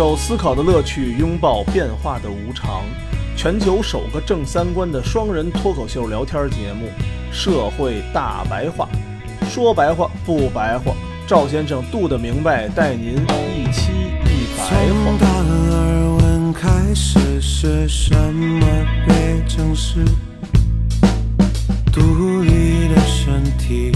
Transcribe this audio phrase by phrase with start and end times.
[0.00, 2.84] 受思考的乐趣，拥抱变化的无常。
[3.36, 6.86] 全球首个正三观的双人脱口秀聊天节目
[7.30, 8.88] 《社会大白话》，
[9.50, 10.94] 说白话不白话，
[11.26, 13.92] 赵先生度的明白，带您一期
[14.24, 15.26] 一白从达。
[15.26, 18.66] 尔文开始是什么
[19.06, 20.02] 被证实？
[21.92, 23.92] 独立的身体，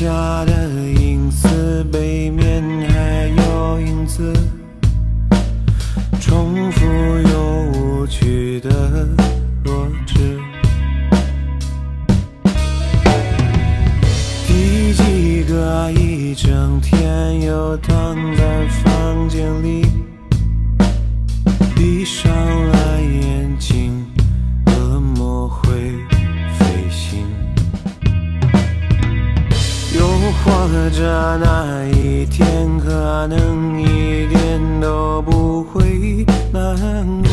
[0.00, 0.66] 下的
[0.98, 4.32] 影子，背面还有影子，
[6.18, 9.06] 重复又无趣的
[9.62, 10.40] 弱智。
[14.46, 19.84] 第几个一整天又躺在房间里，
[21.76, 23.89] 闭上了眼睛，
[30.40, 36.74] 又或者那一天可能一点都不会难
[37.22, 37.30] 过，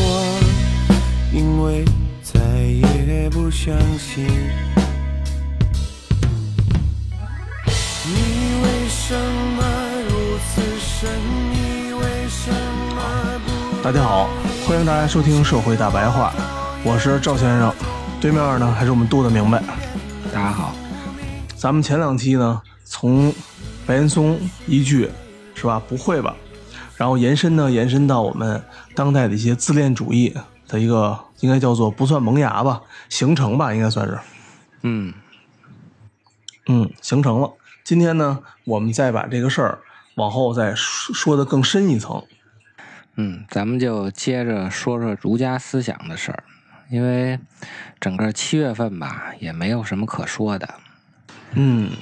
[1.32, 1.84] 因为
[2.22, 4.26] 再也不相信。
[8.04, 8.14] 你
[8.62, 9.14] 为什
[9.56, 9.64] 么
[10.08, 11.08] 如此神
[11.50, 11.92] 秘？
[11.94, 12.50] 为什
[12.94, 13.02] 么
[13.46, 13.82] 不？
[13.82, 14.28] 大家好，
[14.66, 16.32] 欢迎大家收听《社会大白话》，
[16.84, 17.72] 我是赵先生，
[18.20, 19.62] 对面呢还是我们杜的明白。
[20.32, 20.74] 大家好，
[21.56, 22.60] 咱们前两期呢，
[23.00, 23.32] 从
[23.86, 25.08] 白岩松一句
[25.54, 26.34] 是吧，不会吧，
[26.96, 28.60] 然后延伸呢，延伸到我们
[28.92, 30.34] 当代的一些自恋主义
[30.66, 34.18] 的一个，应该叫做不算萌芽吧，形成吧，应该算是，
[34.82, 35.14] 嗯，
[36.66, 37.52] 嗯，形成了。
[37.84, 39.78] 今天呢，我们再把这个事儿
[40.16, 42.20] 往后再说说的更深一层。
[43.14, 46.42] 嗯，咱们就接着说说儒家思想的事儿，
[46.90, 47.38] 因为
[48.00, 50.74] 整个七月份吧，也没有什么可说的，
[51.52, 51.92] 嗯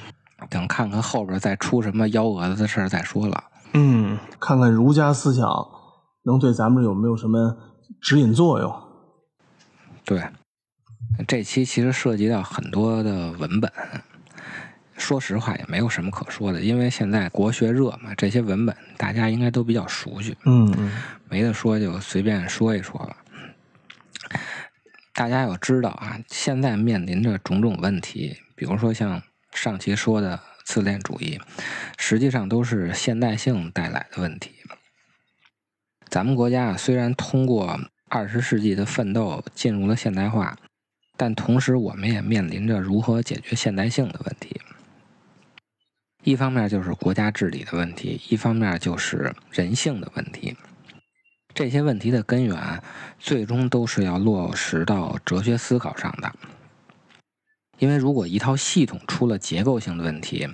[0.49, 3.43] 等看看后边再出什么幺蛾子的事儿再说了。
[3.73, 5.45] 嗯，看看儒家思想
[6.23, 7.57] 能对咱们有没有什么
[8.01, 8.73] 指引作用。
[10.05, 10.23] 对，
[11.27, 13.71] 这期其实涉及到很多的文本，
[14.95, 20.37] 说实话也没有什么可说的，因为现在国学热嘛，这些文本大家应该都比较熟悉。
[20.45, 20.91] 嗯嗯
[21.29, 23.17] 没得说就随便说一说吧。
[25.13, 29.21] 大家要知道啊，现在面临着种种问题，比如说像
[29.57, 31.41] 上期说的自恋主义，
[31.97, 34.51] 实际上都是现代性带来的问题。
[36.07, 40.55] 咱们国家啊，虽然通过二十世纪的奋斗进入了现代化，
[41.17, 44.61] 但同时我们也面临着如何解决现代性的问题。
[46.23, 50.55] 一方面就是国家治理的问题，一方面就是人性的问题。
[51.55, 52.83] 这些问题的根源，
[53.17, 56.31] 最终都是要落实到哲学思考上的。
[57.79, 60.47] 因为如果一套系统出了结构性的问题，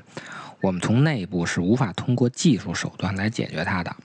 [0.61, 3.95] 我们从内部是无法通过技术手段来解决它的，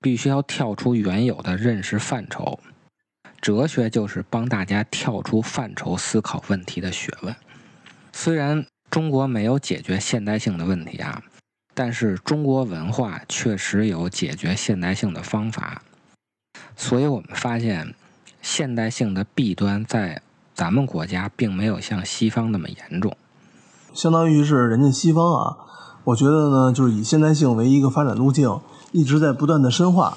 [0.00, 2.60] 必须要跳出原有的认识范畴。
[3.40, 7.34] 哲学就是帮大家跳出范畴思考问题的学问。
[8.12, 11.22] 虽然中国没有解决现代性的问题啊，
[11.74, 15.82] 但是中国文化确实有解决现代性的方法。
[16.76, 17.94] 所以我们发现，
[18.40, 20.22] 现代性的弊端在
[20.62, 23.16] 咱们国家并没有像西方那么严重。
[23.92, 25.56] 相当于是人家西方啊，
[26.04, 28.60] 我觉得呢，就是以现代性为一个发展路径，
[28.92, 30.16] 一直在不断的深化。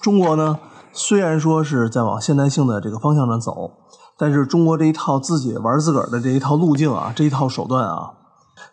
[0.00, 0.58] 中国呢，
[0.94, 3.72] 虽然说是在往现代性的这个方向上走，
[4.16, 8.12] 但是中国这一套自己玩自个儿的这一套路径啊，这一套手段啊，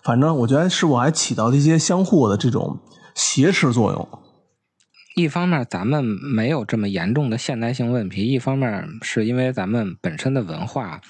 [0.01, 2.77] 反正我觉得是否还起到了一些相互的这种
[3.13, 4.07] 挟持作用。
[5.19, 11.01] 一方面，咱们没有这么严重的现代性问题；一方面，是因为咱们本身的文化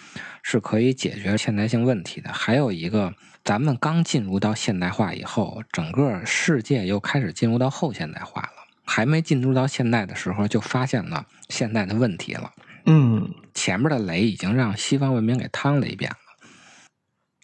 [0.42, 2.32] 是可以解决现代性问题的。
[2.34, 3.14] 还有一个，
[3.44, 8.50] 咱们刚进入到现代化以后，整个世界又开始进入到后现代化了。
[8.84, 12.52] 还没进入到现代的时候，就发现了现代的问题了。
[12.86, 16.18] 嗯前面的雷已经让西方文明给趟了一遍了。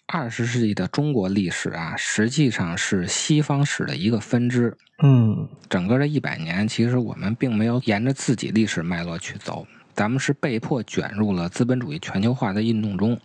[0.08, 4.76] 二十世纪的中国历史啊，实际上是西方史的一个分支。
[5.02, 13.18] 嗯整个这一百年，其实我们并没有沿着自己历史脉络去走，咱们是被迫卷入了资本主义全球化的运动中。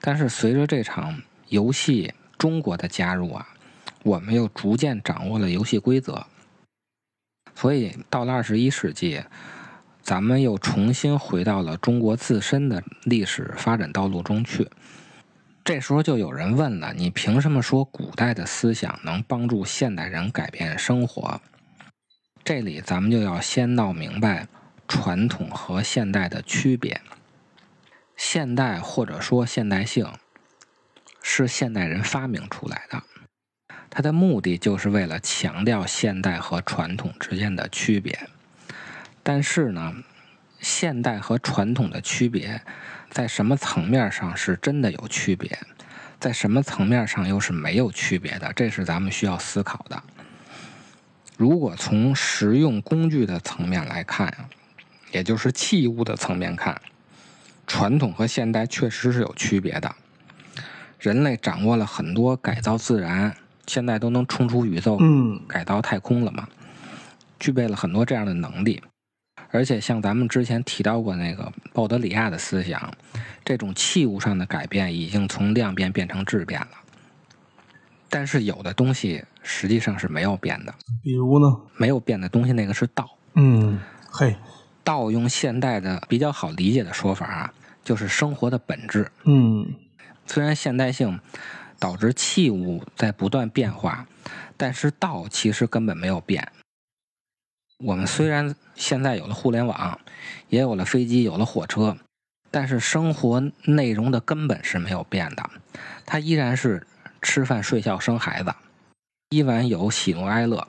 [0.00, 3.48] 但是随着这场游戏中国的加入啊，
[4.04, 6.24] 我们又逐渐掌握了游戏规则。
[7.56, 9.20] 所以到了二十一世纪，
[10.00, 14.68] 咱们又重新回到了中国自身的历史发展道路中去。
[15.62, 21.40] 这时候就有人问了：你凭什么说古代的思想能帮助现代人改变生活？
[22.42, 24.48] 这里咱们就要先闹明白
[24.88, 27.00] 传统和现代的区别。
[28.16, 30.10] 现代或者说现代性，
[31.22, 33.02] 是现代人发明出来的，
[33.88, 38.28] 它的目的就是为了强调现代和传统之间的区别。
[39.22, 39.94] 但是呢，
[40.58, 42.62] 现代和传统的区别
[43.10, 45.58] 在什么层面上是真的有区别，
[46.20, 48.52] 在什么层面上又是没有区别的？
[48.54, 50.00] 这是咱们需要思考的。
[51.36, 54.48] 如果从实用工具的层面来看啊，
[55.10, 56.80] 也就是器物的层面看，
[57.66, 59.92] 传统和现代确实是有区别的。
[60.98, 63.34] 人类掌握了很多改造自然，
[63.66, 66.46] 现在都能冲出宇宙，嗯改造太空了嘛，
[67.38, 68.82] 具备了很多这样的能力。
[69.50, 72.92] 而且像咱们之前提到过那个鲍德里亚的思想，
[73.44, 76.68] 这种器物上的改变已经从量变变成质变了。
[78.08, 81.56] 但是有的东西实际上是没有变的，比如呢？
[81.76, 83.08] 没有变的东西那个是道。
[83.34, 83.78] 嗯，
[84.10, 84.36] 嘿，
[84.82, 87.54] 道用现代的比较好理解的说法啊，
[87.84, 89.10] 就是生活的本质。
[89.24, 89.74] 嗯
[90.26, 91.18] 虽然现代性
[91.78, 94.06] 导致器物在不断变化，
[94.56, 96.46] 但是道其实根本没有变。
[97.82, 99.98] 我们虽然现在有了互联网，
[100.48, 101.96] 也有了飞机，有了火车，
[102.50, 105.42] 但是生活内容的根本是没有变的，
[106.04, 106.86] 它依然是
[107.22, 108.54] 吃饭、睡觉、生孩子，
[109.30, 110.66] 依然有喜怒哀乐，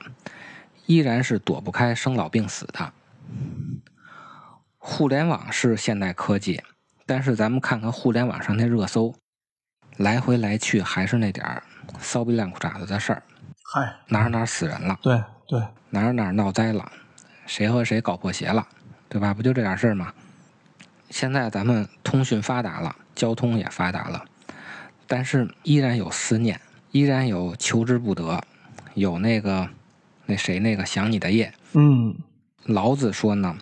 [0.86, 2.92] 依然是躲不开生老病死的。
[4.78, 6.62] 互联网是现代科技，
[7.04, 9.14] 但是咱们看看互联网上那热搜，
[9.98, 11.62] 来回来去还是那点儿
[12.00, 13.22] 骚逼烂裤衩子的事儿，
[13.74, 16.90] 嗨，哪儿哪儿死人了，对对，哪儿哪儿闹灾了，
[17.52, 18.66] 谁和谁搞破鞋了，
[19.10, 19.34] 对吧？
[19.34, 20.10] 不就这点事儿吗？
[21.10, 24.24] 现在咱们通讯发达了，交通也发达了，
[25.06, 26.58] 但是依然有思念，
[26.92, 28.42] 依然有求之不得，
[28.94, 29.68] 有那个
[30.24, 31.52] 那谁那个想你的夜。
[31.74, 32.16] 嗯
[32.64, 33.54] 老子说呢：“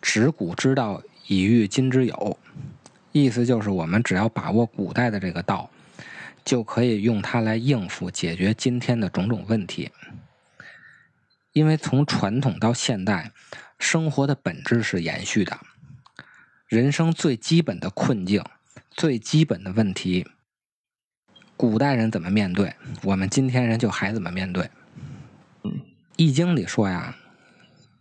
[0.00, 2.38] 执古之道，以御今之有。”
[3.10, 5.68] 意思就是我们只要把握古代的这个道，
[6.44, 9.90] 就可以用它来应付解决今天的种种问题。
[11.56, 13.32] 因为从传统到现代，
[13.78, 15.58] 生活的本质是延续的，
[16.68, 18.44] 人生最基本的困境、
[18.90, 20.28] 最基本的问题，
[21.56, 24.64] 古代人怎么面对，我们今天人就还怎么面对。
[26.16, 27.16] 《易经》里说呀，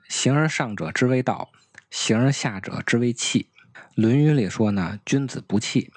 [0.10, 1.50] 形而上者之为道，
[1.90, 3.48] 形而下者之为器。
[3.96, 5.94] 《论语》里说呢，君子不器。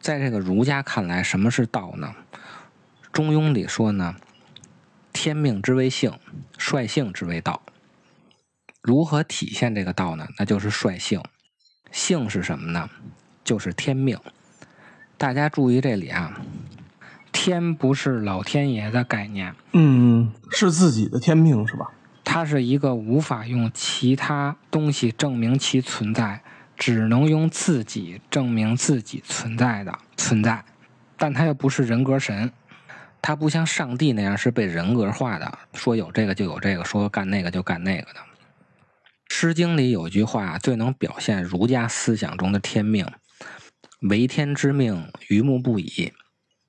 [0.00, 2.14] 在这个儒家看来，什么是道呢？
[3.12, 4.16] 《中庸》里说呢，
[5.14, 6.12] 天命之谓性，
[6.58, 7.62] 率性之谓道。
[8.82, 10.26] 如何体现这个道呢？
[10.38, 11.22] 那就是率性。
[11.90, 12.90] 性是什么呢？
[13.44, 14.18] 就是天命。
[15.16, 16.40] 大家注意这里啊，
[17.30, 21.92] 天不是老天爷的概念，嗯，是自己的天命是吧？
[22.24, 26.42] 它是一个无法用其他东西证明其存在，
[26.76, 30.64] 只能用自己证明自己存在的存在。
[31.16, 32.52] 但它又不是人格神，
[33.26, 38.20] 它不像上帝那样是被人格化的，说有这个就有这个，说干那个就干那个的。
[39.30, 43.10] 《诗经》里有句话最能表现儒家思想中的天命
[44.10, 46.12] ：“为天之命，于木不已。”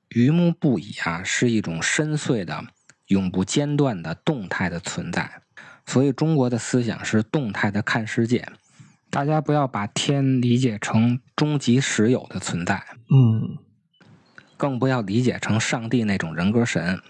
[0.07, 2.63] 于木不已啊，是一种深邃的、
[3.07, 5.41] 永不间断的动态的存在。
[5.85, 8.47] 所以中国的思想是动态的看世界。
[9.09, 12.81] 大家不要把天理解成终极实有的存在，
[13.13, 13.57] 嗯
[14.57, 17.01] 更不要理解成上帝那种人格神。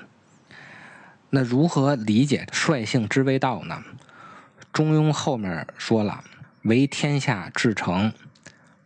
[1.30, 3.84] 那如何理解率性之为道呢？
[4.72, 6.24] 中庸后面说了
[6.64, 8.12] ：“为天下至诚，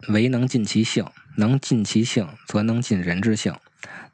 [0.07, 1.05] 唯能尽其性。
[1.35, 3.53] 能尽其性，则能尽人之性；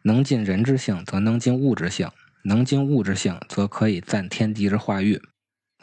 [0.03, 2.09] 能尽人之性，则能尽物之性；
[2.43, 5.21] 能尽物之性，则可以赞天地之化育。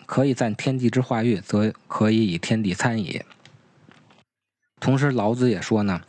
[0.06, 3.22] 可以赞天地之化育，则可以以天地参矣。”
[4.78, 6.02] 同时，老子也说呢：“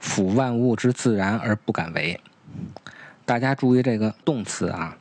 [0.00, 2.20] 辅万物之自然而不敢为。”
[3.24, 4.96] 大家注意这个动词啊，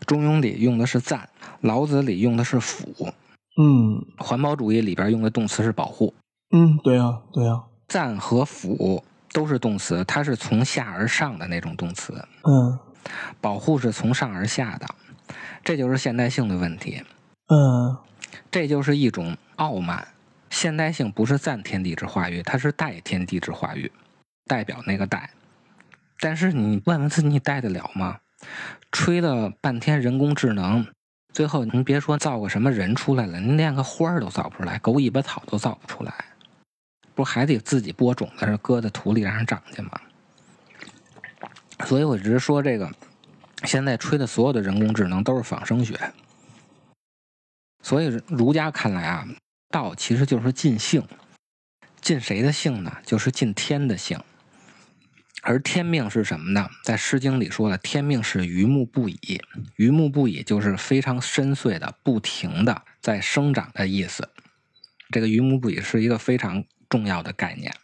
[0.04, 1.20] 《中庸》里用的是赞，
[1.62, 3.08] 《老子》里用的是辅，
[3.56, 6.12] 嗯环保主义里边用的动词是保护。
[6.54, 12.78] 嗯，对呀、对呀、赞和辅都是动词，它是从下而上的那种动词，嗯
[13.40, 14.86] 保护是从上而下的，
[15.64, 17.02] 这就是现代性的问题，
[17.48, 17.96] 嗯
[18.50, 20.06] 这就是一种傲慢。
[20.54, 23.90] 现代性不是赞天地之化育，它是代天地之化育，
[24.46, 25.28] 代表那个代。
[26.20, 28.20] 但是你问问自己，你代得了吗？
[28.92, 30.86] 吹了半天人工智能，
[31.32, 36.14] 最后您别说造个什么人出来了，您连个花儿都造不出来，狗尾巴草都造不出来，
[37.16, 39.90] 不还得自己播种子，搁在土里让人长去吗？
[41.84, 42.88] 所以我只是说这个，
[43.64, 45.98] 现在吹的所有的人工智能都是仿生学。
[47.82, 49.26] 所以儒家看来啊，
[49.74, 51.02] 道其实就是尽性，
[52.00, 52.98] 尽谁的性呢？
[53.04, 54.20] 就是尽天的性。
[55.42, 56.70] 而天命是什么呢？
[56.84, 59.42] 在《诗经》里说的，天命是于木不已。
[59.74, 64.28] 于木不已就是非常深邃的、不停的在生长的意思。
[65.10, 67.74] 这个于木不已是一个非常重要的概念。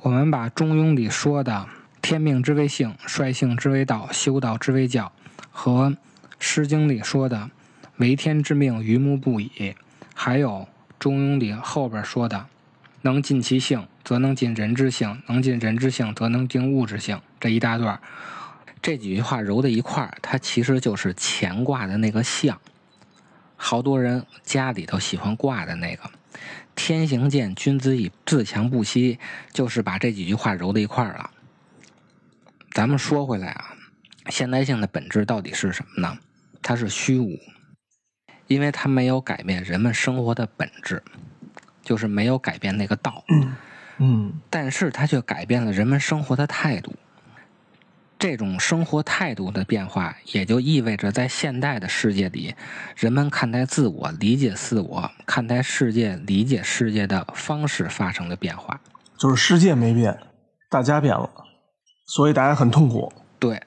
[0.00, 1.68] 我们把《中庸》里说的
[2.02, 5.12] “天命之谓性，率性之谓道，修道之谓教”
[5.52, 5.90] 和
[6.40, 7.48] 《诗经》里说的
[7.98, 9.76] “为天之命，于木不已”，
[10.22, 10.50] 还有
[10.98, 12.46] 《中庸》里后边说的
[13.00, 17.98] “能尽其性，则能尽人之性；能尽人之性，则能尽物之性”这一大段，
[18.82, 22.60] 这几句话揉在一块儿，它其实就是乾卦的那个象。
[23.56, 26.02] 好多人家里头喜欢挂的那个
[26.76, 29.18] “天行健，君子以自强不息”，
[29.54, 31.30] 就是把这几句话揉在一块儿了。
[32.72, 33.74] 咱们说回来啊，
[34.28, 36.18] 现代性的本质到底是什么呢？
[36.60, 37.38] 它是虚无，
[38.50, 41.00] 因为它没有改变人们生活的本质，
[41.84, 43.22] 就是没有改变那个道。
[43.98, 46.92] 嗯但是它却改变了人们生活的态度。
[48.18, 52.56] 这种生活态度的变化，也就意味着在现代的世界里，
[52.96, 58.80] 人们看待自我、理解自我、看待世界、理解世界的方式发生了变化。
[59.16, 60.18] 就是世界没变，
[60.68, 61.30] 大家变了，
[62.04, 63.12] 所以大家很痛苦。
[63.38, 63.62] 对，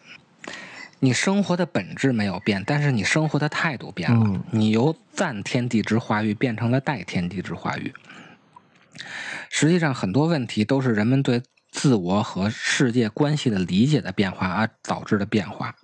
[1.04, 4.26] 你生活的本质没有变，但是你生活的态度变了。
[4.26, 7.94] 嗯你由赞天地之化育变成了代天地之化育。
[9.50, 15.76] 实际上，很多问题都是人们对自我和世界关系的理解的变化而导致的变化。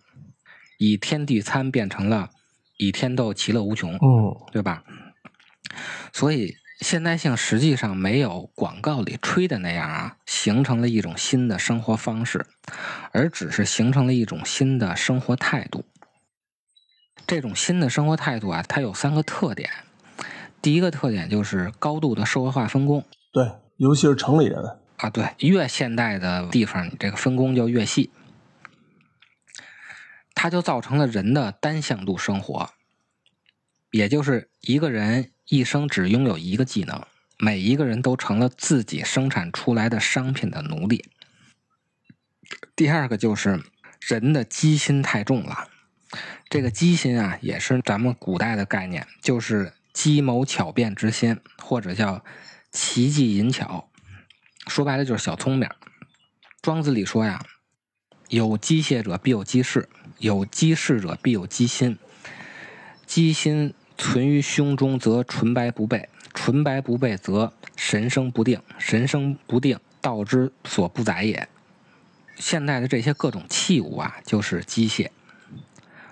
[0.78, 2.30] 以天地参变成了
[2.78, 3.94] 以天斗，其乐无穷。
[3.96, 4.82] 嗯对吧？
[6.14, 12.46] 所以现代性实际上没有广告里吹的那样啊，形成了一种新的生活方式，
[13.12, 15.84] 而只是形成了一种新的生活态度。
[17.28, 19.70] 这种新的生活态度啊，它有三个特点。
[20.62, 28.10] 第一个特点就是高度的社会化分工对，尤其是城里人，啊，对，越现代的地方，你这个分工就越细，
[30.34, 32.70] 它就造成了人的单向度生活，
[33.92, 37.04] 也就是一个人一生只拥有一个技能，
[37.40, 41.10] 每一个人都成了自己生产出来的商品的奴隶。
[42.76, 43.64] 第二个就是
[44.00, 45.68] 人的机心太重了，
[46.50, 52.24] 这个机心啊，也是咱们古代的概念，就是机谋巧变之心，或者叫
[52.72, 53.90] 奇技淫巧，
[54.68, 55.68] 说白了就是小聪明。
[56.62, 57.44] 庄子里说呀，
[58.28, 59.90] 有机械者必有机事，
[60.20, 61.98] 有机事者必有机心。
[63.08, 71.50] 机心存于胸中，则纯白不备；纯白不备，则神生不定；神生不定，道之所不载也。
[72.38, 75.10] 现代的这些各种器物啊，就是机械。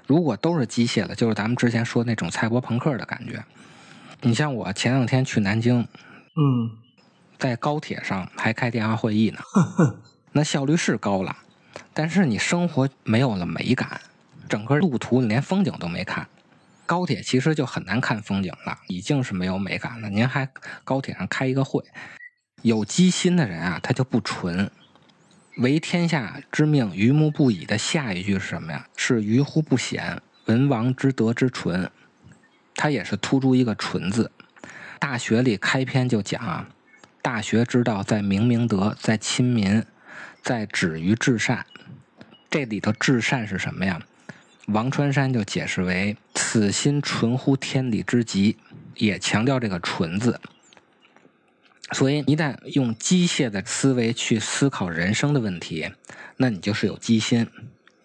[0.06, 3.42] 如果都是机械的，就是咱们之前说那种赛博朋克的感觉。
[4.22, 5.80] 你像我前两天去南京，
[6.36, 6.72] 嗯
[7.40, 9.40] 在高铁上还开电话会议呢，
[10.34, 11.34] 那效率是高了，
[11.94, 14.02] 但是你生活没有了美感，
[14.50, 16.28] 整个路途你连风景都没看。
[16.88, 20.10] 高铁其实就很难看风景了，已经是没有美感了。
[20.10, 20.50] 您还
[20.86, 21.84] 高铁上开一个会，
[22.64, 24.72] 有机心的人啊，他就不纯。
[25.58, 28.88] 为天下之命，于木不已的下一句是什么呀？
[28.96, 31.92] 是于乎不显，文王之德之纯。
[32.76, 34.32] 它也是突出一个“纯”字。
[35.00, 36.70] 大学里开篇就讲啊，
[37.22, 39.84] 大学之道在明明德，在亲民，
[40.42, 41.66] 在止于至善。
[42.50, 44.00] 这里头至善是什么呀？
[44.68, 48.58] 王川山就解释为此心纯乎天理之极，
[48.96, 50.42] 也强调这个“纯”字。
[51.94, 55.90] 所以，一旦用机械的思维去思考人生的问题，
[56.36, 57.48] 那你就是有机心。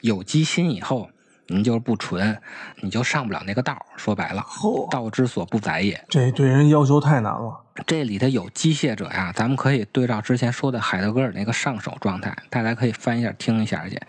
[0.02, 1.10] 有机心以后，
[1.48, 2.40] 你就是不纯，
[2.80, 3.84] 你就上不了那个道。
[3.96, 4.44] 说白了，
[4.88, 6.04] 道之所不载也。
[6.08, 7.58] 这对人要求太难了。
[7.86, 14.00] 这里头有机械者呀，咱们可以对照之前说的海德格尔那个上手状态，大家可以翻一下听一下去。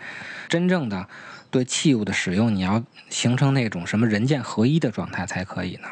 [0.48, 1.08] 真正的
[1.54, 5.86] 对器物的使用，你要形成那种什么人剑合一的状态才可以呢。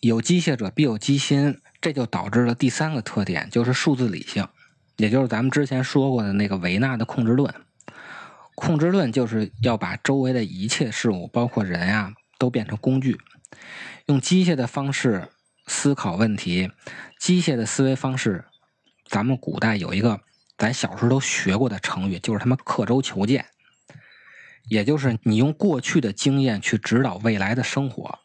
[0.00, 4.46] 有机械者必有机心，这就导致了第三个特点，就是数字理性，
[4.98, 7.54] 也就是咱们之前说过的那个维纳的控制论。
[8.54, 13.18] 控制论就是要把周围的一切事物，包括人啊，都变成工具，
[14.04, 15.30] 用机械的方式
[15.66, 16.70] 思考问题。
[17.18, 18.44] 机械的思维方式，
[19.06, 20.20] 咱们古代有一个
[20.58, 23.46] 咱小时候都学过的成语，就是他妈刻舟求剑，
[24.68, 28.18] 也就是你用过去的经验去指导未来的生活。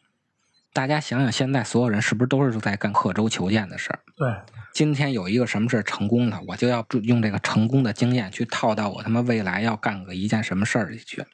[0.72, 4.00] 大家想想，现在所有人是不是都是在干刻舟求剑的事儿？
[4.16, 4.28] 对，
[4.72, 11.24] 今天有一个什么事儿成功了，我就要用这个成功的经验去套到我他妈未来要干个一件什么事儿里去。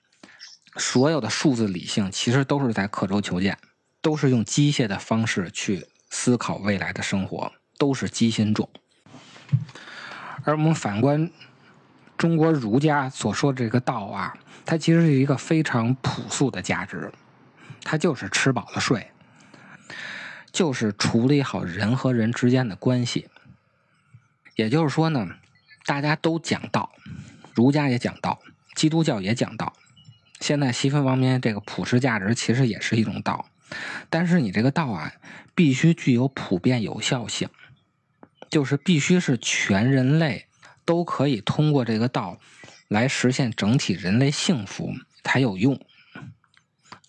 [0.76, 3.56] 所有的数字理性其实都是在刻舟求剑，
[4.02, 8.68] 都是用机械的方式去思考未来的生活，都是机心重。
[10.44, 11.30] 而我们反观
[12.20, 14.36] 中国儒家所说的这个道啊，
[14.66, 17.10] 它其实是一个非常朴素的价值，
[17.82, 19.10] 它就是吃饱了睡，
[20.52, 23.30] 就是处理好人和人之间的关系。
[24.54, 25.30] 也就是说呢，
[25.86, 26.92] 大家都讲道，
[27.54, 28.38] 儒家也讲道，
[28.74, 29.72] 基督教也讲道。
[30.40, 33.46] 现在西方方面这个普世价值其实也是一种道，
[34.10, 35.10] 但是你这个道啊，
[35.54, 37.48] 必须具有普遍有效性，
[38.50, 40.44] 就是必须是全人类
[40.90, 42.40] 都可以通过这个道
[42.88, 44.90] 来实现整体人类幸福
[45.22, 45.80] 才有用。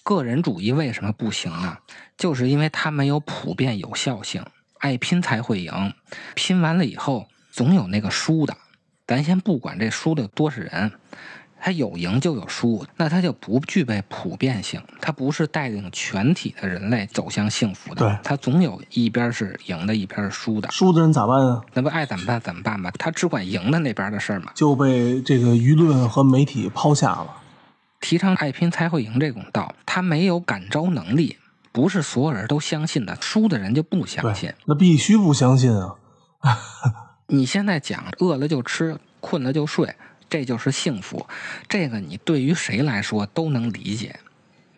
[0.03, 1.79] 个人主义为什么不行呢？
[2.15, 4.45] 就是因为它没有普遍有效性，
[4.77, 5.95] 爱拼才会赢，
[6.35, 7.27] 拼完了以后。
[7.51, 8.55] 总有那个输的，
[9.07, 10.93] 咱先不管这输的多是人，
[11.63, 18.07] 他有赢就有输，那他就不具备普遍性，他不是带领全体的人类走向幸福的。
[18.07, 20.71] 对，他总有一边是赢的，一边是输的。
[20.71, 21.61] 输的人咋办啊？
[21.73, 22.91] 那不爱怎么办怎么办吧？
[22.97, 24.51] 他只管赢的那边的事儿嘛。
[24.55, 27.27] 就被这个舆论和媒体抛下了。
[27.99, 31.37] 提倡爱拼才会赢这种道，他没有感召能力，
[31.71, 33.15] 不是所有人都相信的。
[33.21, 35.95] 输的人就不相信，那必须不相信啊。
[37.27, 39.95] 你现在讲饿了就吃，困了就睡，
[40.31, 41.27] 这就是幸福。
[41.69, 44.19] 这个你对于谁来说都能理解。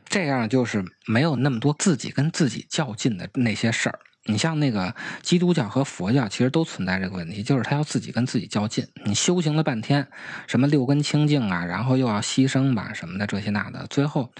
[0.06, 4.00] 这样就是没有那么多自己跟自己较劲的那些事儿。
[4.26, 8.88] 你像那个基督教和佛教，其实都存在这个问题，就是他要自己跟自己较劲。
[9.06, 10.08] 你修行了半天，
[10.48, 14.32] 什么六根清净啊，然后又要牺牲吧什么的这些那的，最后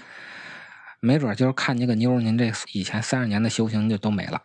[1.00, 4.40] 没准就是看见个妞，您这以前三十年的修行就都没了。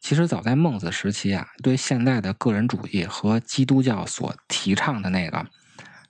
[0.00, 5.46] 其实早在孟子时期啊，对现代的个人主义和基督教所提倡的那个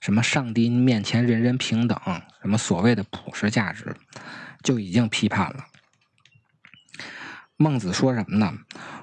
[0.03, 1.97] 什么上帝面前人人平等，
[2.41, 3.95] 什么所谓的普世价值，
[4.61, 5.65] 就已经批判了。
[7.55, 8.53] 孟子说什么呢？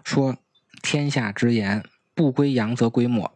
[0.05, 0.37] 说
[0.83, 1.83] 天下之言，
[2.15, 3.35] 不归阳则归末。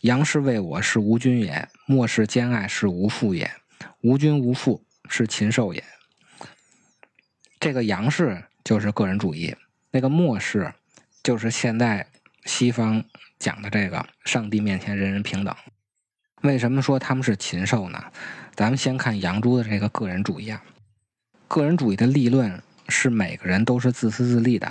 [0.00, 3.50] 阳是为我，是无君也；末是兼爱，是无父也。
[4.00, 5.84] 无君无父，是禽兽也。
[7.60, 9.54] 这个阳是就是个人主义，
[9.90, 10.72] 那个末是。
[11.22, 12.06] 就是现在
[12.46, 13.04] 西方
[13.38, 15.54] 讲的这个上帝面前人人平等，
[16.44, 17.98] 为什么说他们是禽兽呢？
[18.54, 20.62] 咱们先看杨朱的这个个人主义啊，
[21.48, 24.70] 个人主义的立论是每个人都是自私自利的，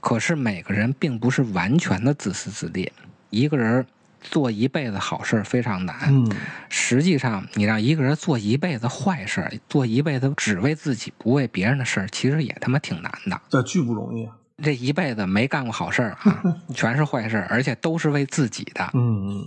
[0.00, 2.90] 可是每个人并不是完全的自私自利，
[3.28, 3.86] 一个人
[4.22, 6.10] 做一辈子好事非常难，
[6.70, 14.26] 实际上你让一个人做一辈子坏事，做一辈子只为自己不为别人的事其实也他妈挺难的，这巨不容易。
[14.62, 16.42] 这一辈子没干过好事啊，
[16.74, 18.88] 全是坏事，而且都是为自己的。
[18.94, 19.44] 嗯，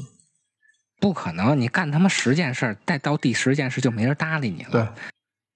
[0.99, 4.69] 不可能，你干他妈十件事，再到第十件事就没人搭理你了。
[4.71, 4.87] 对，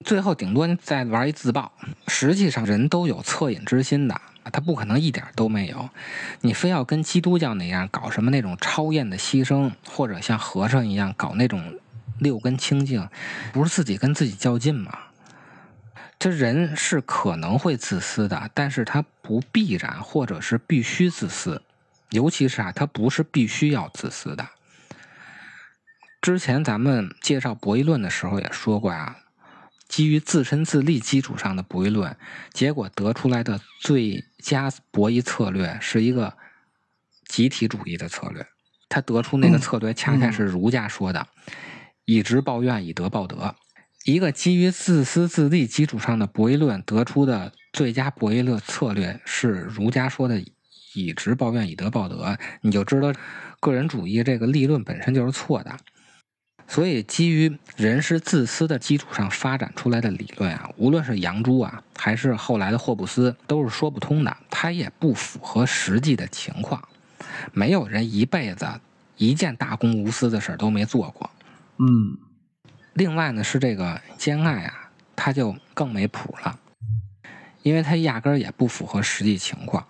[0.04, 1.72] 最后顶多再玩一自爆。
[2.06, 4.20] 实际上，人都有恻隐之心的，
[4.52, 5.90] 他不可能一点都没有。
[6.40, 11.74] 你非要跟基督教那样搞什么那种超验的牺牲，或者像和尚一样搞那种
[12.20, 13.08] 六根清净，
[13.52, 14.96] 不是自己跟自己较劲吗？
[16.20, 21.60] 这人是可能会自私的，但是他不必然或者是必须自私，
[22.10, 24.46] 尤其是啊，他不是必须要自私的。
[26.22, 29.16] 之前咱们介绍博弈论的时候也说过啊，
[29.88, 32.16] 基于自身自利基础上的博弈论，
[32.52, 36.34] 结果得出来的最佳博弈策略是一个
[37.26, 38.46] 集体主义的策略。
[38.88, 41.26] 他得出那个策略，恰恰是儒家说的
[42.06, 43.56] “以直报怨，以德报德”。
[44.06, 50.40] 一个基于自私自利基础上的博弈论得出的最佳博弈论策略是儒家说的
[50.94, 53.12] “以直报怨，以德报德”，你就知道
[53.58, 55.76] 个人主义这个立论本身就是错的。
[56.68, 64.36] 所以，基于人是自私的基础上发展出来的理论啊，无论是杨朱啊，还是后来的霍布斯，都是说不通的。
[64.48, 66.82] 它也不符合实际的情况。
[67.52, 68.66] 没有人一辈子
[69.16, 71.30] 一件大公无私的事儿都没做过。
[71.78, 72.16] 嗯。
[72.94, 76.58] 另外呢，是这个兼爱啊，它就更没谱了，
[77.62, 79.86] 因为它压根儿也不符合实际情况。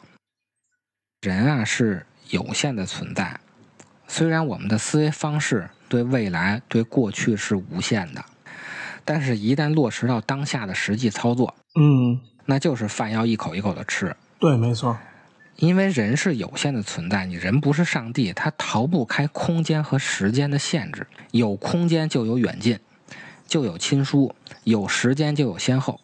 [1.22, 3.40] 人啊是有限的存在，
[4.06, 8.24] 虽然我们的思维方式对未来、对过去是无限的，
[9.04, 14.16] 但是一旦落实到当下的实际操作，嗯，那就是饭要一口一口的吃。
[14.38, 14.96] 对，没错。
[15.56, 21.06] 因为人是有限的存在，你人不是上帝，他逃不开空间和时间的限制。
[21.30, 22.78] 有空间就有远近。
[23.46, 26.00] 就有亲疏，有时间就有先后，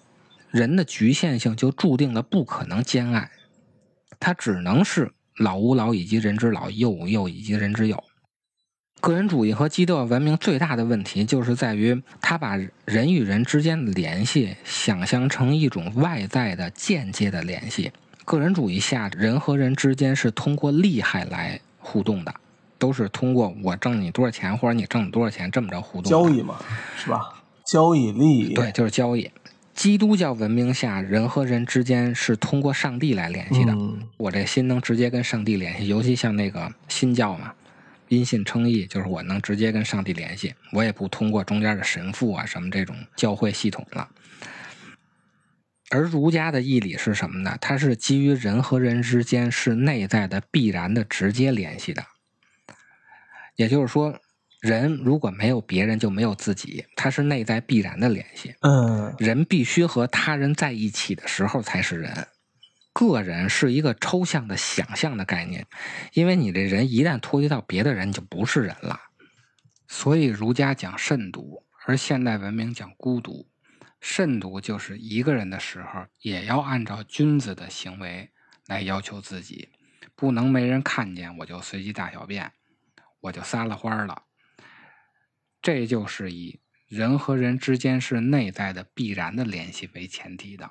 [0.51, 3.31] 人的局限性就注定了不可能兼爱，
[4.21, 8.05] 他只能是老吾老以及人之老，幼吾幼以及人之幼。
[9.01, 17.93] 个人主义和基督教文明最大的问题就是在于，他把人与人之间的联系想象成一种外在的间接的联系。
[18.25, 22.35] 个人主义下，人和人之间是通过利害来互动的。
[22.81, 26.09] 都是通过我挣你多少钱，或者你挣你多少钱这么着互动。
[26.09, 26.57] 交易嘛，
[26.97, 27.43] 是吧？
[27.65, 29.29] 交易利益，对，就是交易。
[29.75, 33.73] 基督教文明下，人和人之间是通过上帝来联系的。
[33.73, 37.53] 嗯我这心能直接跟上帝联系，尤其像那个新教嘛，
[38.09, 44.09] 因信称义，就是我能直接跟上帝联系，我也不通过中间的神父啊什么这种教会系统了。
[45.91, 47.57] 而儒家的义理是什么呢？
[47.61, 52.05] 它是基于人和人之间是内在的必然的直接联系的，
[53.57, 54.19] 也就是说，
[54.61, 58.55] 人如果没有别人，就没有自己，它是内在必然的联系。
[58.61, 62.29] 嗯人必须和他人在一起的时候才是人。
[62.99, 65.65] 个人是一个抽象的想象的概念，
[66.15, 68.99] 因为你这人一旦脱离到别的人，就不是人了。
[69.87, 73.49] 所以儒家讲慎独，而现代文明讲孤独。
[74.01, 78.31] 慎独就是一个人的时候，也要按照君子的行为
[78.67, 79.69] 来要求自己，
[80.17, 82.53] 不能没人看见我就随机大小便，
[83.21, 84.25] 我就撒了欢儿了。
[85.63, 90.71] 这就是以人和人之间是内在的必然的联系为前提的。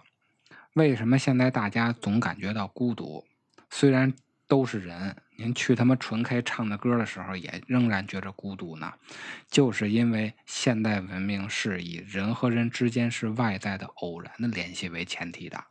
[0.77, 3.25] 为什么现在大家总感觉到孤独？
[3.71, 4.13] 虽然
[4.47, 8.93] 都是人，您去他妈纯 K 唱的歌的时候，也仍然觉着孤独呢？
[9.49, 15.63] 就是因为现代文明是以人和人之间是外在的偶然的联系为前提的。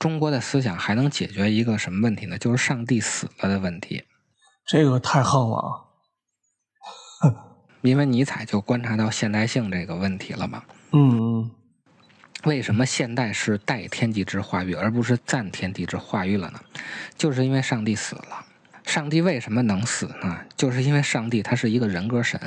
[0.00, 2.36] 中国的思想还能解决一个什么问题呢？
[2.36, 4.02] 就是上帝死了的问题。
[4.66, 5.56] 这个太横了
[7.22, 7.30] 啊！
[7.82, 10.64] 因为尼采就观察到现代性这个问题了嘛。
[10.90, 11.50] 嗯嗯
[12.44, 16.60] 为什么现代是代天地之化育，而不是赞天地之化育了呢？
[17.16, 18.44] 就是因为上帝死了。
[18.84, 20.38] 上帝为什么能死呢？
[20.56, 22.38] 就是因为上帝他是一个人格神。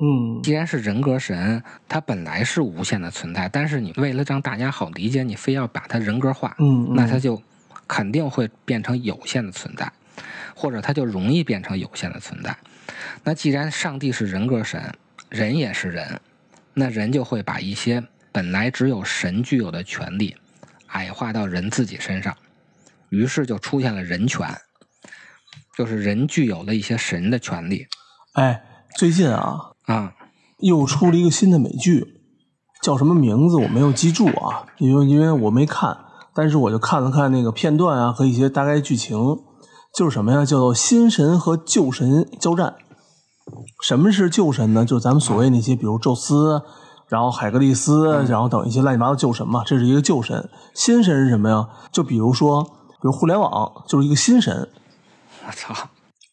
[0.00, 7.42] 嗯既然是人格神，他本来是无限的存在，但是你为了让大家好理解，你非要把它人格化，嗯，那它就
[7.86, 9.92] 肯定会变成有限的存在，
[10.54, 12.56] 或者它就容易变成有限的存在。
[13.24, 14.94] 那既然上帝是人格神，
[15.28, 16.20] 人也是人，
[16.74, 18.02] 那人就会把一些
[18.38, 20.36] 本来只有神具有的权利
[20.90, 22.36] 矮化到人自己身上，
[23.08, 24.46] 于是就出现了人权，
[25.76, 27.88] 就是人具有了一些神的权利
[28.34, 28.62] 哎，
[28.96, 30.12] 最近啊，啊。
[30.58, 32.20] 又出了一个新的美剧，
[32.80, 35.96] 叫什么名字我没有记住啊，因为因为我没看，
[36.32, 39.18] 但是我就看了看那个片段啊和一些大概剧情，
[39.92, 42.76] 就是什么呀，叫做新神和旧神交战。
[43.82, 44.84] 什么是旧神呢？
[44.84, 46.62] 就是咱们所谓那些，比如宙斯，
[47.08, 50.48] 然后海格力斯，然后等一些乱七八糟旧神嘛，这是一个旧神。
[50.74, 51.68] 新神是什么呀？
[51.90, 54.68] 就比如说，比如互联网就是一个新神，
[55.46, 55.72] 我操！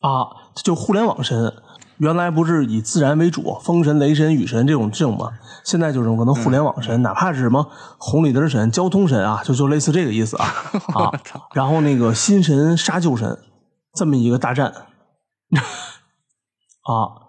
[0.02, 1.54] 啊，就互联网神，
[1.98, 5.32] 原来不是以自然为主，风神、雷神、雨神这种这种吗？
[5.64, 10.46] 现在就是可能互联网神，哪怕是什么红绿灯神、交通神啊，就就类似这个意思啊
[10.94, 11.12] 啊。
[11.54, 13.40] 然后那个新神杀旧神，
[13.94, 14.74] 这么一个大战
[16.84, 17.24] 啊，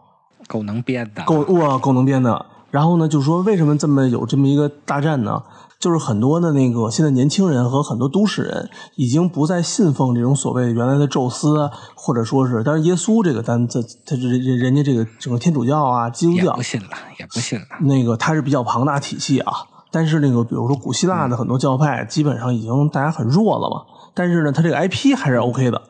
[0.49, 2.47] 够能编的，够哇够能编的。
[2.71, 5.43] 然后呢，就是说为什么这么有这么一个大战呢？
[5.79, 17.67] 就是很多的那个现在年轻人和很多都市人已经不再信奉这种所谓原来的宙斯啊，或者说是，但是耶稣这个咱这他这人人家这个整个天主教啊、基督教也不信了，也不信了。
[17.83, 19.53] 那个它是比较庞大体系啊。
[19.91, 23.83] 但是那个比如说古希腊的很多教派，基本上已经大家很弱了嘛。
[24.15, 25.83] 但是呢，它这个 IP 还是 OK 的，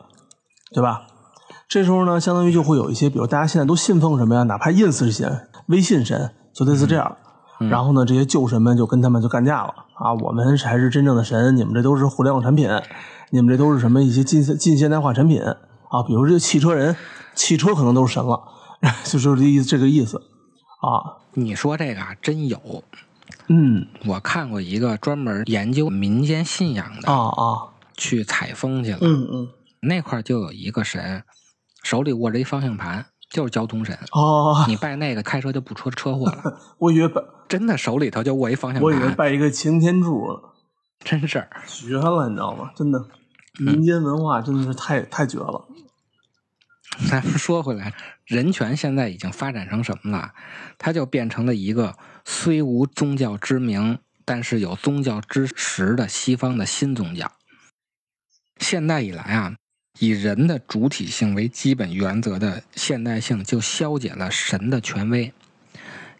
[0.73, 1.03] 对吧？
[1.69, 4.43] 这时候呢，相当于就会有一些，比如大家现在都信奉什么呀？
[4.43, 7.15] 哪怕 ins 神、微信神，就类似这样。
[7.69, 10.13] 然后呢，这些旧神们就跟他们就干架了啊！
[10.13, 12.69] 我们才是真正的神，你们这都是互联网产品，
[13.31, 16.03] 你们这都是什么一些近近现代化产品啊？
[16.05, 16.95] 比如这汽车人，
[17.33, 18.41] 汽车可能都是神了，
[19.03, 20.17] 就 就是这意思这个意思
[20.81, 21.17] 啊。
[21.33, 22.83] 你说这个啊，真有。
[23.49, 28.99] 嗯我看过一个专门研究民间信仰的，啊啊去采风去了。
[29.01, 29.47] 嗯嗯
[29.81, 31.23] 那块儿就有一个神，
[31.81, 33.95] 手里握着一方向盘，就是交通神。
[34.13, 36.59] 哦，你拜那个，开车就不出车祸了。
[36.79, 40.49] 我以为拜真的，手里头就握一方向盘我以为，拜一个擎天柱呢，
[41.01, 41.47] 真事儿。
[41.67, 42.71] 绝了，你知道吗？
[42.75, 43.05] 真的，
[43.59, 45.67] 民间文化真的是太太绝了。
[47.07, 47.93] 咱们说回来，
[48.25, 50.33] 人权现在已经发展成什么了？
[50.79, 51.95] 它就变成了一个
[52.25, 57.31] 虽无宗教之名，但是有宗教之实的西方的新宗教。
[58.57, 59.53] 现代以来啊，
[59.99, 65.33] 以人的主体性为基本原则的现代性就消解了神的权威。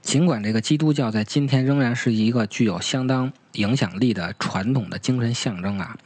[0.01, 5.97] 尽管这个基督教在今天仍然是一个具有相当影响力的传统的精神象征啊，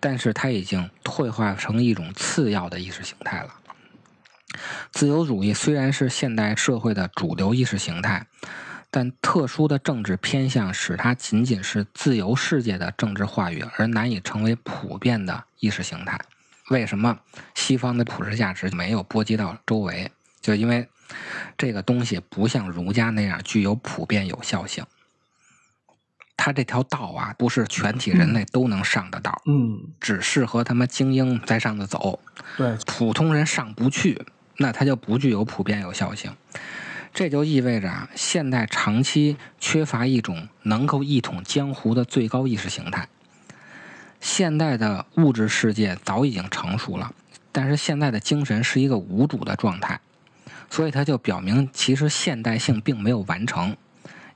[0.00, 3.54] 但是它已经退化成一种次要的意识形态了。
[4.90, 8.26] 自由主义虽然是现代社会的主流意识形态，
[8.90, 16.18] 但特殊的政治偏向使它仅仅是自由世界的政治话语，而难以成为普遍的意识形态。
[16.70, 17.18] 为什么
[17.54, 20.10] 西方的普世价值没有波及到周围？
[20.40, 20.88] 就因为
[21.56, 24.84] 这个东西不像儒家那样具有普遍有效性。
[26.36, 32.20] 他这条道啊，不是全体人类都能上的道，嗯，只适合他妈精英在上头走，
[32.56, 34.26] 对，普通人上不去，
[34.58, 36.36] 那他就不具有普遍有效性。
[37.14, 43.08] 这就意味着啊，现代长期缺乏一种能够一统江湖的最高意识形态。
[44.20, 47.14] 现代的物质世界早已经成熟了，
[47.52, 50.00] 但是现在的精神是一个无主的状态，
[50.70, 53.76] 所以它就表明，其实现代性并没有完成，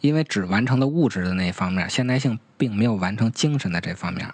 [0.00, 4.32] 因为只完成了物质的那一方面，现代性并没有完成精神的这方面。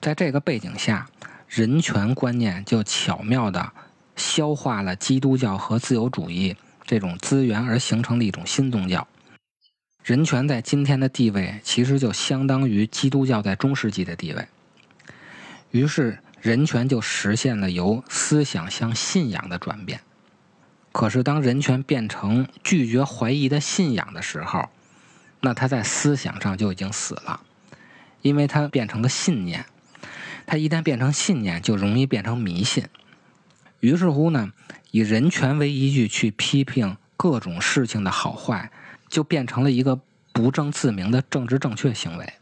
[0.00, 1.08] 在这个背景下，
[1.48, 3.72] 人权观念就巧妙地
[4.14, 9.06] 消化了基督教和自由主义这种资源而形成的一种新宗教。
[10.04, 14.46] 人权在今天的地位，其实就相当于基督教在中世纪的地位。
[15.70, 20.00] 于是，人权就实现了由思想向信仰的转变。
[20.92, 24.70] 可是，当人权变成拒绝怀疑的信仰的时候，
[25.40, 27.40] 那他在思想上就已经死了，
[28.22, 29.66] 因为他变成了信念。
[30.46, 32.86] 他一旦变成信念，就容易变成迷信。
[33.80, 34.52] 于是乎呢，
[34.92, 38.70] 以人权为依据去批评各种事情的好坏，
[39.08, 40.00] 就变成了一个
[40.32, 42.32] 不证自明的政治正确行为。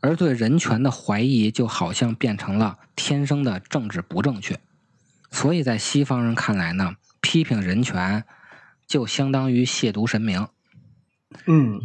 [0.00, 4.58] 而对人权的怀疑，就好像变成了天生的政治不正确。
[5.30, 8.24] 所以在西方人看来呢，批评人权
[8.86, 10.48] 就相当于亵渎神明。
[11.46, 11.80] 嗯，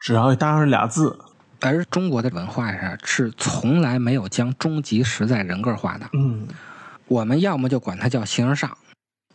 [0.00, 1.18] 只要搭上俩字，
[1.60, 6.08] 而中国的文化上是从来没有将终极实在人格化的。
[6.14, 6.48] 嗯，
[7.06, 8.76] 我们要么就管它叫形而上，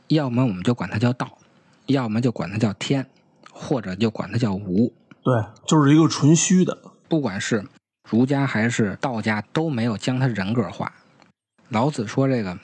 [0.08, 1.38] 要么我们就管它叫道，
[1.86, 3.08] 要么就管它叫天，
[3.52, 4.94] 或者就管它叫无。
[5.24, 6.78] 对，就是一个纯虚的。
[7.08, 7.66] 不管是
[8.10, 10.92] 儒家还是道家，都没有将他人格化。
[11.70, 12.58] 老子说：“这个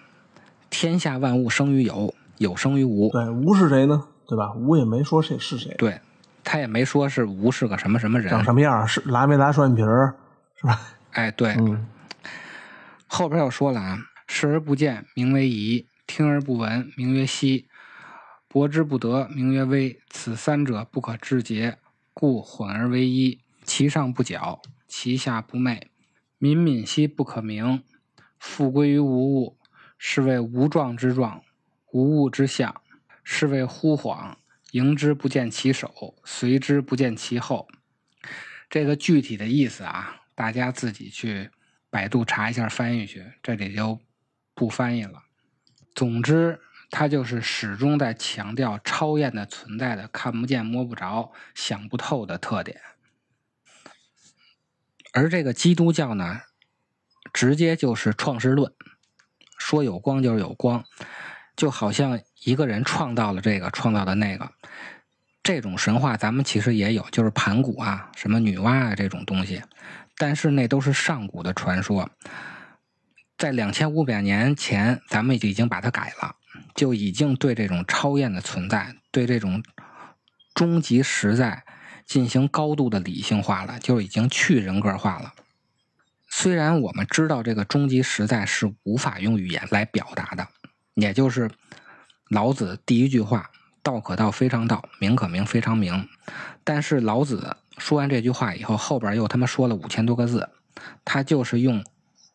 [0.69, 3.10] 天下万物生于有，有生于无。
[3.10, 4.08] 对，无是谁呢？
[4.28, 4.54] 对吧？
[4.54, 5.99] 无也没说谁是谁，对，
[6.43, 8.43] 他也没说是无是个什么什么人长。
[8.43, 10.15] 什么样，是拉没拉双眼皮儿，
[10.56, 10.80] 是吧？
[11.13, 11.88] 哎，对，嗯，
[13.08, 13.97] 后边又说了啊
[14.28, 17.65] ：“视而不见，名为夷；听而不闻，名曰希；
[18.47, 19.99] 博之不得，名曰微。
[20.12, 21.75] 此三者，不可致诘，
[22.13, 23.39] 故混而为一。
[23.63, 25.89] 其上不矫，其下不昧。
[26.38, 27.84] 敏敏兮不可名，
[28.38, 29.58] 复归于无物，
[29.97, 31.43] 是谓无状之状，
[31.91, 32.82] 无物之象，
[33.23, 34.36] 是谓忽恍。
[34.71, 37.67] 迎之不见其首，随之不见其后。”
[38.69, 41.49] 这个具体的意思啊，大家自己去
[41.89, 43.99] 百度查一下翻译去，这里就
[44.54, 45.23] 不翻译了。
[45.95, 46.60] 总之，
[46.91, 52.80] 它就是始终在强调超验的存在的看不见、摸不着、想不透的特点。
[55.13, 56.41] 而这个基督教呢，
[57.34, 58.72] 直接就是创世论，
[59.58, 60.84] 说有光就是有光，
[61.56, 64.52] 就好像一个人创造了这个，创造的那个。
[65.41, 69.63] 这种神话咱们其实也有，就是盘古啊、什么女娲啊这种东西，
[70.17, 72.12] 但是那都是上古的传说。
[73.38, 76.36] 在两千五百年前，咱们就已经把它改了，
[76.76, 79.63] 就已经对这种超验的存在，对这种
[80.54, 81.63] 终极实在
[82.10, 85.32] 进行高度的理性化了，就已经去人格化了。
[86.28, 90.48] 虽然我们知道这个终极实在是无法用语言来表达的，
[90.95, 91.52] 也就是
[92.30, 93.52] 老子第一句话。
[93.82, 96.10] 道可道，非常道；名可名，非常名。
[96.63, 100.50] 但是老子说完这句话以后，后边又他妈说了五千多个字，
[101.06, 101.84] 他就是用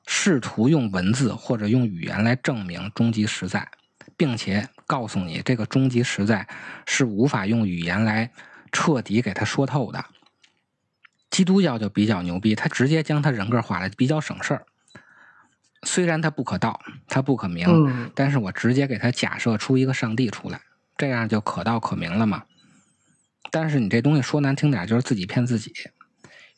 [0.07, 3.69] 试图用文字或者用语言来证明终极实在，
[4.17, 6.49] 并且告诉你这个终极实在
[6.87, 8.31] 是无法用语言来
[8.75, 10.05] 彻底给他说透的。
[11.31, 14.67] 基督教就比较牛逼，他直接将他人格化了，比较省事儿。
[15.85, 20.61] 虽然他不可道，他不可名，嗯但是我直接给他假设出一个上帝出来。
[20.97, 22.45] 这样就可道可明了嘛。
[23.51, 25.73] 但是你这东西说难听点，就是自己骗自己，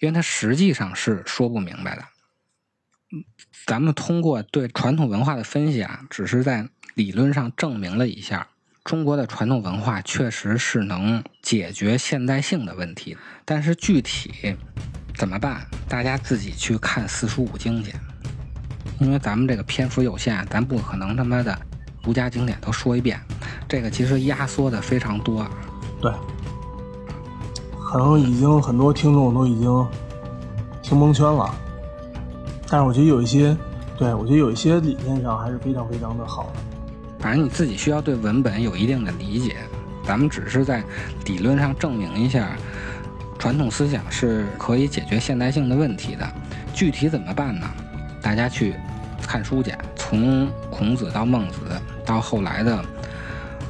[0.01, 2.05] 因为他实际上是说不明白的。
[3.67, 8.49] 咱们通过对传统文化的分析啊，只是在理论上证明了一下，
[8.87, 13.19] 中国的传统文化确实是能解决现代性的问题。
[13.45, 14.57] 但是具体
[15.17, 17.93] 怎么办，大家自己去看四书五经去。
[19.01, 21.59] 因为咱们这个篇幅有限，咱不可能他妈的
[22.05, 23.21] 儒家经典都说一遍。
[23.69, 25.45] 这个其实压缩的非常多，
[26.01, 26.13] 对，
[27.91, 29.89] 可能已经很多听众都已经
[30.81, 31.53] 听蒙圈了，
[32.69, 33.57] 但是我觉得有一些，
[33.99, 36.76] 对我觉得有一些理念上还是非常非常的好的。
[37.27, 39.57] 反正你自己需要对文本有一定的理解。
[40.05, 40.81] 咱们只是在
[41.25, 42.51] 理论上证明一下，
[43.37, 46.25] 传统思想是可以解决现代性的问题的。
[46.73, 47.69] 具体怎么办呢？
[48.23, 48.77] 大家去
[49.27, 51.59] 看书去，从孔子到孟子，
[52.05, 52.81] 到后来的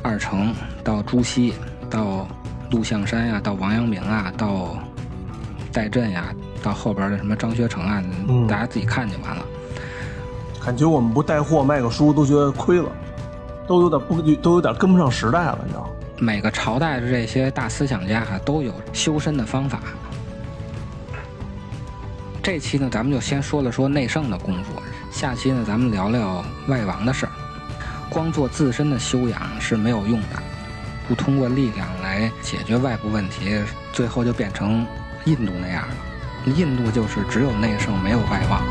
[0.02, 1.54] 二程，到朱熹，
[1.88, 2.28] 到
[2.70, 4.76] 陆象山呀，到王阳明啊，到
[5.72, 6.26] 戴震呀，
[6.62, 9.42] 到后边的什么张学成啊，嗯大家自己看就完了。
[10.62, 12.90] 感觉我们不带货卖个书都觉得亏了，
[13.66, 15.88] 都有点不都有点跟不上时代了，你知道？
[16.18, 19.80] 每个朝代的这些大思想家啊，都有修身的方法。
[22.42, 27.32] 这期呢，咱们就先说了说内圣的功夫，下期呢，咱们聊聊外王的事儿。
[28.08, 30.42] 光做自身的修养是没有用的，
[31.08, 33.60] 不通过力量来解决外部问题，
[33.92, 34.86] 最后就变成
[35.24, 35.94] 印度那样了。
[36.54, 38.62] 印度就是只有内圣，没有外王。